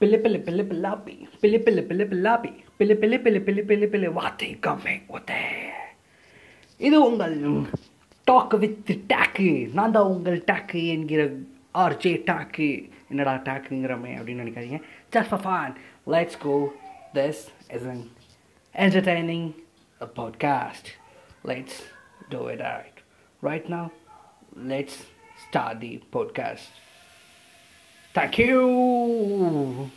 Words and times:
Pili 0.00 0.18
pili 0.18 0.38
pili 0.38 0.64
pilapi. 0.64 1.14
Pili 1.42 1.58
pili 1.58 1.82
pili 1.82 2.04
pilapi. 2.06 2.50
Pili 2.78 2.94
pili 2.94 3.18
pili 3.18 3.40
pili 3.40 3.62
pili 3.62 3.86
pili 3.86 4.08
வாத்தை 4.18 4.48
கம்மே 4.66 4.94
ஒத்தே 5.16 5.40
இது 6.80 6.96
உங்கள் 7.08 7.36
talk 8.26 8.54
with 8.62 8.90
டேக்கு 9.12 9.48
நான் 9.76 9.94
தான் 9.96 10.10
உங்கள் 10.14 10.38
டேக்கு 10.50 10.80
என்கிற 10.94 11.22
ஆர்ஜே 11.74 12.12
டாக்கு 12.30 12.68
என்னடா 13.10 13.34
டேக்குங்கிறமே 13.48 14.12
அப்படின்னு 14.18 14.44
நினைக்காதீங்க 14.44 14.80
just 15.14 15.30
for 15.32 15.44
fun 15.46 15.74
let's 16.14 16.40
go 16.46 16.56
this 17.18 17.42
is 17.76 17.86
an 17.92 18.02
entertaining 18.74 19.44
a 20.00 20.06
podcast. 20.06 20.84
Let's 21.44 21.82
do 22.30 22.46
it 22.48 22.60
right. 22.62 22.96
Right 23.42 23.68
now, 23.68 23.86
let's 24.72 24.96
start 25.46 25.80
the 25.80 26.00
podcast. 26.12 26.66
Thank 28.14 28.38
you. 28.38 29.89